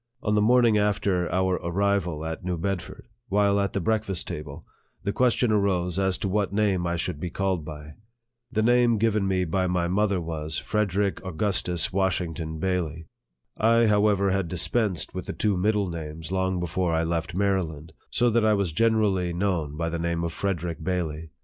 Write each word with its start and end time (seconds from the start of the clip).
On 0.23 0.33
the 0.33 0.41
morning 0.41 0.79
after 0.79 1.31
our 1.31 1.57
arrival 1.57 2.25
at 2.25 2.43
New 2.43 2.57
Bedford, 2.57 3.07
while 3.29 3.59
at 3.59 3.73
the 3.73 3.79
breakfast 3.79 4.27
table, 4.27 4.65
the 5.03 5.13
question 5.13 5.51
arose 5.51 5.99
as 5.99 6.17
to 6.17 6.27
what 6.27 6.51
name 6.51 6.87
I 6.87 6.95
should 6.95 7.19
be 7.19 7.29
called 7.29 7.63
by. 7.63 7.93
The 8.51 8.63
name 8.63 8.97
given 8.97 9.27
me 9.27 9.45
by 9.45 9.67
my 9.67 9.87
mother 9.87 10.19
was," 10.19 10.57
Frederick 10.57 11.23
Au 11.23 11.29
gustus 11.31 11.93
Washington 11.93 12.57
Bailey." 12.57 13.05
I, 13.59 13.85
however, 13.85 14.31
had 14.31 14.47
dispensed 14.47 15.13
112 15.13 15.13
NARRATIVE 15.13 15.13
OF 15.13 15.13
THE 15.13 15.17
with 15.17 15.25
the 15.27 15.39
two 15.39 15.57
middle 15.57 15.89
names 16.17 16.31
long 16.31 16.59
before 16.59 16.93
I 16.95 17.03
left 17.03 17.35
Maryland 17.35 17.93
so 18.09 18.31
that 18.31 18.43
I 18.43 18.55
was 18.55 18.71
generally 18.71 19.33
known 19.33 19.77
by 19.77 19.89
the 19.91 19.99
name 19.99 20.23
of" 20.23 20.33
Fred 20.33 20.63
erick 20.63 20.83
Bailey." 20.83 21.29